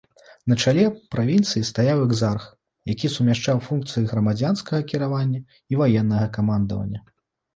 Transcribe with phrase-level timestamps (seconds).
[0.51, 0.83] На чале
[1.15, 2.47] правінцыі стаяў экзарх,
[2.93, 5.43] які сумяшчаў функцыі грамадзянскага кіравання
[5.75, 6.99] і ваеннага камандавання.